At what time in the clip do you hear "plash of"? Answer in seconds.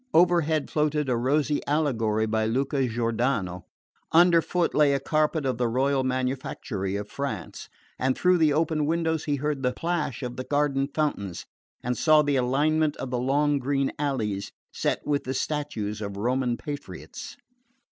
9.73-10.37